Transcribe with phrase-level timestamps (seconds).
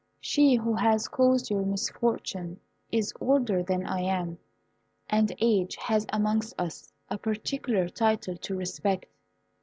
[0.19, 2.59] She who has caused your misfortune
[2.91, 4.39] is older than I am,
[5.07, 9.05] and age has amongst us a particular title to respect.